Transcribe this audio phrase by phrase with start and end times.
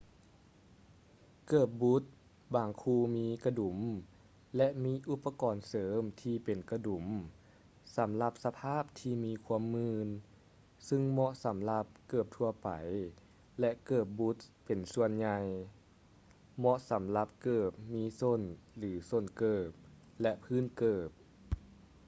[1.47, 2.03] ເກີບບຸດ
[2.55, 3.77] ບາງຄູ່ມີກະດຸມ
[4.57, 7.05] ແລະ ມີອຸປະກອນເສີມທີ່ເປັນກະດຸມ
[7.97, 10.07] ສຳລັບສະພາບທີ່ມີຄວາມມື່ນ
[10.89, 12.69] ຊຶ່ງເໝາະສໍາລັບເກີບທົ່ວໄປ
[13.59, 15.37] ແລະ ເກີບບຸດເປັນສ່ວນໃຫຍ່
[16.57, 18.41] ເໝາະສຳລັບເກີບມີສົ້ນ
[18.77, 19.69] ຫຼື ສົ້ນເກີບ
[20.21, 21.09] ແລະ ພື້ນເກີບ